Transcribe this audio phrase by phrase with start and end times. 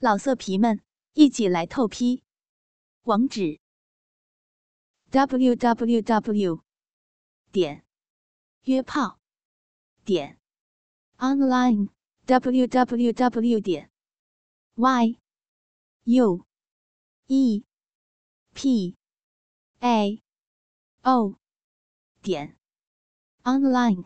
[0.00, 0.80] 老色皮们，
[1.14, 2.22] 一起来透批！
[3.02, 3.58] 网址
[5.10, 6.62] ：w w w
[7.50, 7.84] 点
[8.62, 9.18] 约炮
[10.04, 10.38] 点
[11.16, 11.88] online
[12.26, 13.90] w w w 点
[14.76, 15.18] y
[16.04, 16.46] u
[17.26, 17.64] e
[18.54, 18.96] p
[19.80, 20.22] a
[21.02, 21.34] o
[22.22, 22.56] 点
[23.42, 24.04] online。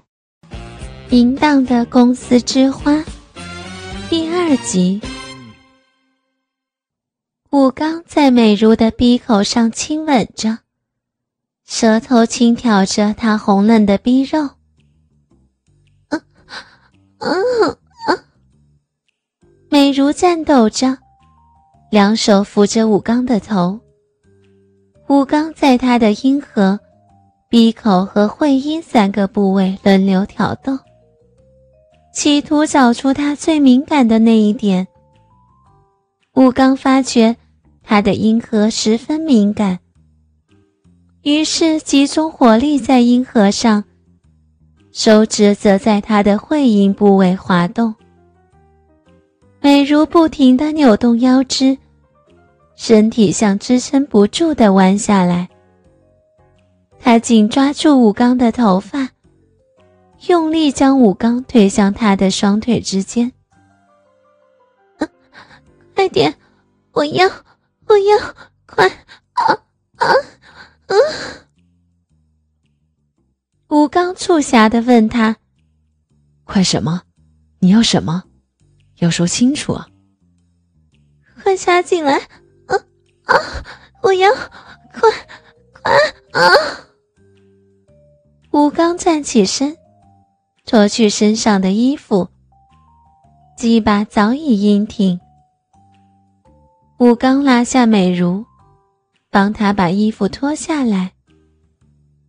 [1.10, 3.04] 淫荡的公司之花
[4.08, 5.21] 第二集。
[7.52, 10.60] 武刚在美如的鼻口上亲吻着，
[11.66, 14.48] 舌头轻挑着她红嫩的鼻肉。
[16.08, 16.22] 嗯
[17.18, 17.76] 嗯
[18.08, 18.18] 嗯，
[19.68, 20.96] 美如颤抖着，
[21.90, 23.78] 两手扶着武刚的头。
[25.08, 26.80] 武刚在她的阴核、
[27.50, 30.78] 鼻口和会阴三个部位轮流挑逗，
[32.14, 34.88] 企图找出她最敏感的那一点。
[36.32, 37.36] 武刚发觉。
[37.82, 39.80] 他的阴核十分敏感，
[41.22, 43.84] 于是集中火力在阴核上，
[44.92, 47.94] 手指则在他的会阴部位滑动。
[49.60, 51.76] 美如不停地扭动腰肢，
[52.74, 55.48] 身体像支撑不住地弯下来。
[56.98, 59.10] 他紧抓住武刚的头发，
[60.28, 63.30] 用力将武刚推向他的双腿之间。
[65.94, 66.34] 快点，
[66.92, 67.28] 我要！
[67.92, 68.34] 不要！
[68.64, 69.52] 快啊
[69.96, 70.08] 啊
[70.86, 70.96] 啊！
[73.68, 75.36] 武刚促狭的问他
[76.44, 77.02] ：“快什么？
[77.58, 78.24] 你要什么？
[79.00, 79.86] 要说清楚啊！”
[81.44, 82.14] 快插进来！
[82.14, 82.74] 啊
[83.24, 83.36] 啊！
[84.00, 84.32] 我要！
[84.34, 85.10] 快
[85.82, 85.92] 快
[86.32, 86.48] 啊！
[88.52, 89.76] 吴刚站起身，
[90.64, 92.30] 脱去身上的衣服，
[93.58, 95.20] 鸡巴早已硬挺。
[97.02, 98.44] 武刚拉下美如，
[99.28, 101.10] 帮她把衣服脱下来。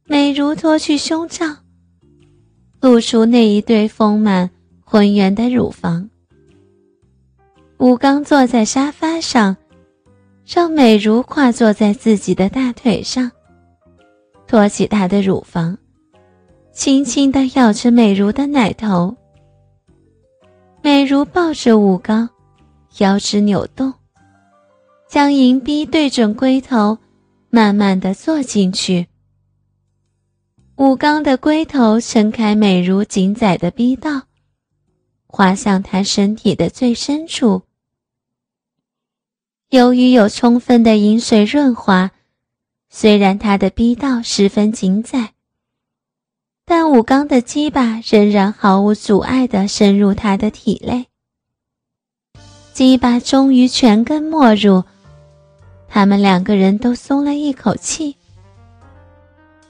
[0.06, 1.46] 美如脱去胸罩，
[2.82, 4.50] 露出那一对丰满
[4.84, 6.10] 浑圆的乳房。
[7.78, 9.56] 武刚坐在沙发上，
[10.44, 13.32] 让美如跨坐在自己的大腿上，
[14.48, 15.78] 托起她的乳房，
[16.72, 19.16] 轻轻地咬着美如的奶头。
[20.82, 22.28] 美如抱着武刚，
[22.98, 23.94] 腰肢扭动。
[25.14, 26.98] 将银币对准龟头，
[27.52, 29.06] 慢慢的坐进去。
[30.78, 34.24] 武刚的龟头撑开美如紧仔的逼道，
[35.28, 37.62] 滑向他身体的最深处。
[39.70, 42.10] 由于有充分的饮水润滑，
[42.90, 45.34] 虽然他的逼道十分紧窄，
[46.66, 51.06] 但武刚的鸡巴仍然毫无阻碍地深入他的体内。
[52.74, 54.84] 鸡巴终于全根没入。
[55.94, 58.16] 他们两个人都松了一口气。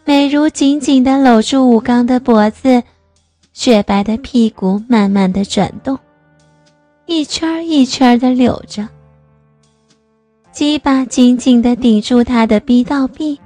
[0.06, 2.82] 美如紧紧地搂住武刚的脖子，
[3.52, 6.00] 雪白的屁股慢慢地转动，
[7.08, 8.88] 一圈一圈地扭着。
[10.54, 13.38] 鸡巴紧紧地顶住他的逼道壁，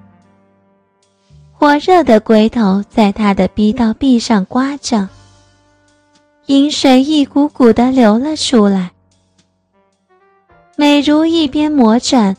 [1.53, 5.09] 火热的龟头在他的逼道壁上刮着，
[6.45, 8.91] 饮水一股股地流了出来。
[10.75, 12.37] 美如一边磨转。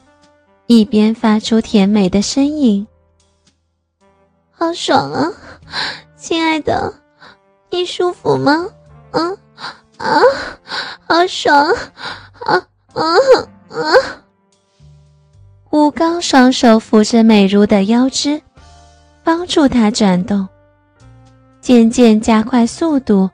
[0.68, 2.86] 一边发出甜美的呻吟，
[4.50, 5.32] 好爽啊，
[6.14, 6.92] 亲爱的，
[7.70, 8.66] 你舒服吗？
[9.12, 9.34] 嗯
[9.96, 10.20] 啊，
[11.06, 11.66] 好爽，
[12.44, 13.02] 啊啊
[13.70, 13.80] 啊！
[15.70, 18.38] 武刚双手扶着美如的腰肢，
[19.24, 20.46] 帮助她转动，
[21.62, 23.30] 渐渐加快速度。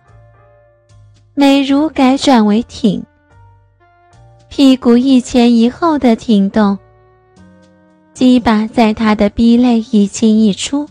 [1.34, 3.04] 美如改转为挺，
[4.48, 6.78] 屁股一前一后的挺动。
[8.14, 10.88] 鸡巴在他的逼内一进一出，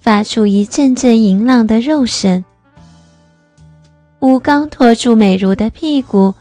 [0.00, 2.44] 发出一阵阵淫浪的肉声。
[4.18, 6.34] 吴刚拖住美如的屁股，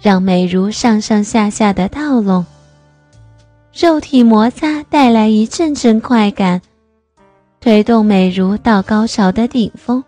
[0.00, 2.46] 让美如上上下下的倒拢，
[3.72, 6.62] 肉体摩擦带来一阵阵快感，
[7.60, 10.04] 推动美如到高潮的顶峰。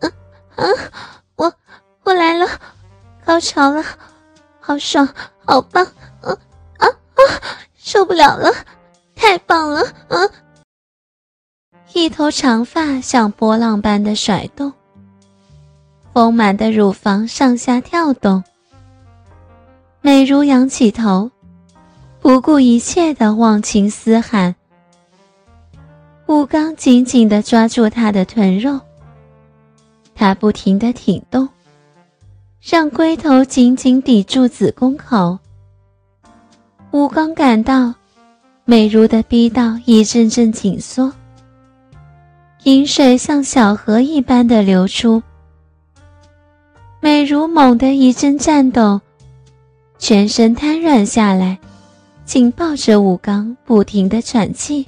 [0.00, 0.08] 啊
[0.56, 0.64] 啊！
[1.36, 1.52] 我
[2.02, 2.46] 我来了，
[3.26, 3.84] 高潮了，
[4.58, 5.06] 好爽，
[5.44, 5.84] 好棒！
[6.22, 6.34] 啊，
[7.76, 8.52] 受不了了，
[9.14, 9.80] 太棒了！
[10.08, 10.16] 啊，
[11.92, 14.72] 一头长发像波浪般的甩动，
[16.12, 18.42] 丰满的乳房上下跳动。
[20.00, 21.30] 美如仰起头，
[22.20, 24.54] 不顾一切的忘情嘶喊。
[26.26, 28.80] 武刚紧紧的抓住她的臀肉，
[30.14, 31.48] 他不停的挺动，
[32.60, 35.38] 让龟头紧紧抵住子宫口。
[36.92, 37.92] 武刚感到
[38.64, 41.12] 美如的逼道一阵阵紧缩，
[42.64, 45.22] 饮水像小河一般的流出。
[47.00, 49.00] 美如猛地一阵颤抖，
[49.98, 51.58] 全身瘫软下来，
[52.24, 54.86] 紧抱着武刚，不停的喘气。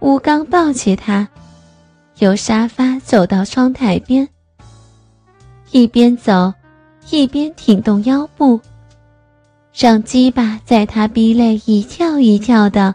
[0.00, 1.28] 武刚抱起她，
[2.18, 4.26] 由沙发走到窗台边，
[5.72, 6.52] 一边走，
[7.10, 8.60] 一边挺动腰部。
[9.74, 12.94] 让鸡巴在他逼内一跳一跳的，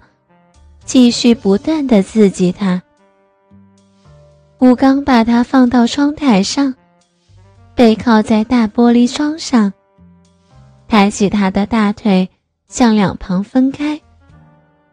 [0.86, 2.82] 继续不断的刺激他。
[4.60, 6.76] 吴刚把他放到窗台上，
[7.76, 9.74] 背靠在大玻璃窗上，
[10.88, 12.30] 抬起他的大腿
[12.68, 14.00] 向两旁分开，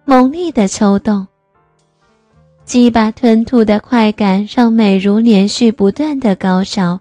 [0.05, 1.27] 猛力的抽动。
[2.65, 7.01] 鸡巴吞吐的快感让美如连续不断的高潮。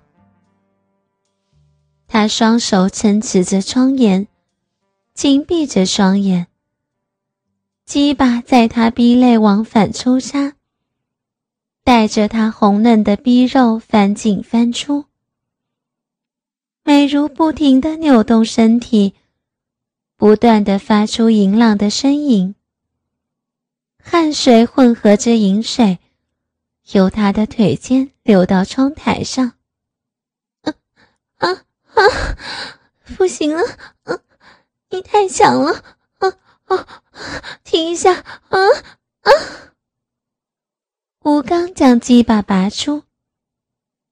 [2.06, 4.28] 他双手撑持着窗沿。
[5.13, 6.48] 紧闭着双眼，
[7.86, 10.56] 鸡巴在他逼内往返抽插，
[11.83, 15.06] 带着他红嫩的逼肉翻进翻出。
[16.83, 19.13] 美如不停的扭动身体，
[20.18, 22.56] 不断的发出淫浪的呻吟。
[24.01, 26.00] 汗水混合着饮水，
[26.92, 29.54] 由他的腿间流到窗台上。
[30.63, 30.74] 啊
[31.38, 31.54] 啊
[31.94, 32.04] 啊！
[33.15, 33.62] 不行了，
[34.04, 34.19] 啊！
[34.94, 35.72] 你太强了，
[36.19, 36.30] 啊
[36.66, 36.88] 啊！
[37.63, 38.60] 停一下，啊
[39.22, 39.31] 啊！
[41.24, 43.01] 吴刚将鸡巴拔出，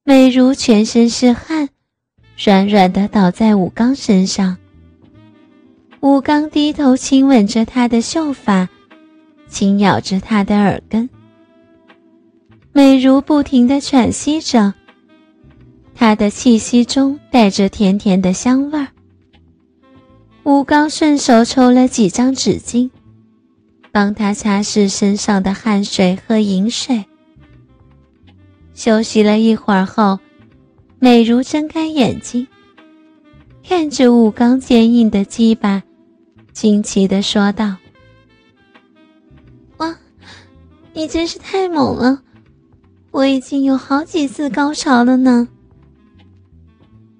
[0.04, 1.70] 美如全身是汗，
[2.36, 4.58] 软软的倒在武刚身上。
[6.00, 8.68] 武刚低头亲吻着她的秀发，
[9.48, 11.08] 轻咬着她的耳根。
[12.72, 14.74] 美如不停的喘息着，
[15.94, 18.88] 她的气息中带着甜甜的香味儿。
[20.44, 22.90] 吴刚顺手抽了几张纸巾，
[23.92, 27.06] 帮他擦拭身上的汗水和饮水。
[28.74, 30.20] 休息了一会儿后，
[30.98, 32.48] 美如睁开眼睛，
[33.64, 35.84] 看着吴刚坚硬的鸡巴，
[36.52, 37.76] 惊奇地说道
[39.78, 39.96] ：“哇，
[40.94, 42.24] 你真是太猛了！
[43.12, 45.48] 我已经有好几次高潮了呢。”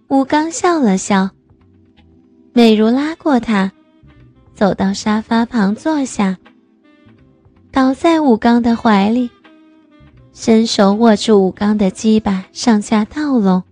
[0.10, 1.30] 吴刚笑了笑。
[2.54, 3.72] 美如拉过他，
[4.54, 6.38] 走到沙发旁坐下，
[7.72, 9.30] 倒在武刚的怀里，
[10.34, 13.64] 伸手握住武刚的鸡巴，上下套拢。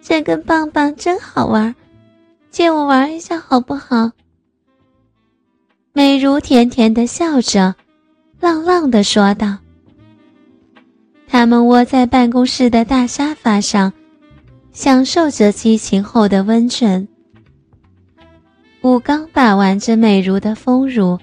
[0.00, 1.72] 这根棒棒真好玩，
[2.50, 4.10] 借我玩一下好不好？
[5.92, 7.76] 美如甜甜的笑着，
[8.40, 9.56] 浪浪的说道。
[11.28, 13.92] 他们窝在办公室的大沙发上。
[14.72, 17.06] 享受着激情后的温存，
[18.82, 21.18] 武刚把玩着美如的丰乳，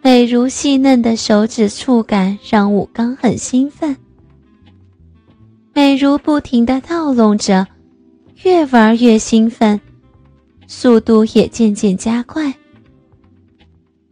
[0.00, 3.96] 美如细嫩的手指触感让武刚很兴奋。
[5.74, 7.66] 美如不停的套拢着，
[8.44, 9.80] 越玩越兴奋，
[10.68, 12.54] 速度也渐渐加快。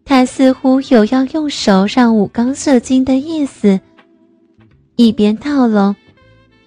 [0.05, 3.79] 他似乎有要用手让武刚射精的意思，
[4.97, 5.95] 一边套拢。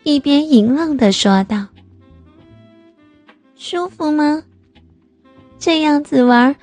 [0.04, 1.68] 一边淫浪的说道
[3.56, 4.44] ：“舒服吗？
[5.58, 6.56] 这样子玩，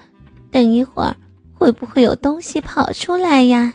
[0.51, 1.17] 等一会儿
[1.55, 3.73] 会不会有东西跑出来呀？”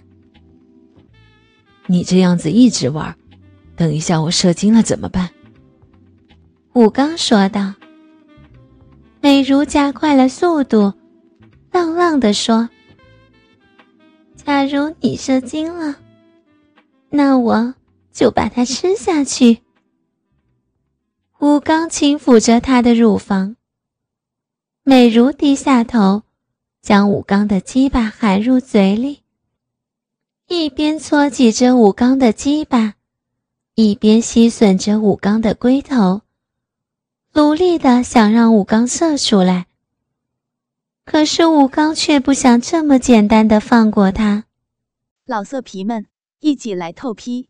[1.88, 3.16] 你这样子一直玩，
[3.76, 5.30] 等一下我射精了怎么办？”
[6.74, 7.74] 武刚说道。
[9.22, 10.94] 美如加快了速度，
[11.72, 12.70] 浪浪的说
[14.38, 15.96] ：“假如你射精了，
[17.10, 17.74] 那我……”
[18.16, 19.60] 就把它吃下去。
[21.40, 23.58] 武刚轻抚着她的乳房，
[24.84, 26.24] 美如低下头，
[26.82, 29.24] 将武刚的鸡巴含入嘴里，
[30.48, 32.94] 一边搓挤着武刚的鸡巴，
[33.76, 36.22] 一边吸吮着武刚的龟头，
[37.34, 39.68] 努力的想让武刚射出来。
[41.04, 44.46] 可是武刚却不想这么简单的放过他。
[45.26, 46.08] 老色皮们，
[46.40, 47.50] 一起来透批！